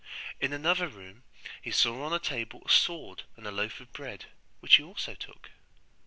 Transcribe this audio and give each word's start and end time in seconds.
In 0.39 0.51
another 0.51 0.87
room 0.87 1.21
he 1.61 1.69
saw 1.69 2.03
on 2.03 2.11
a 2.11 2.17
table 2.17 2.63
a 2.65 2.69
sword 2.71 3.21
and 3.37 3.45
a 3.45 3.51
loaf 3.51 3.79
of 3.79 3.93
bread, 3.93 4.25
which 4.59 4.77
he 4.77 4.83
also 4.83 5.13
took. 5.13 5.51